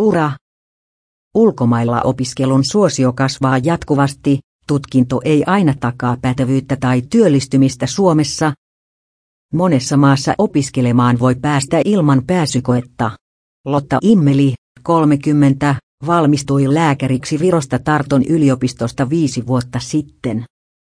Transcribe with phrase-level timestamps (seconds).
[0.00, 0.32] Ura.
[1.34, 8.52] Ulkomailla opiskelun suosio kasvaa jatkuvasti, tutkinto ei aina takaa pätevyyttä tai työllistymistä Suomessa.
[9.54, 13.10] Monessa maassa opiskelemaan voi päästä ilman pääsykoetta.
[13.64, 15.74] Lotta Immeli, 30,
[16.06, 20.44] valmistui lääkäriksi Virosta Tarton yliopistosta viisi vuotta sitten.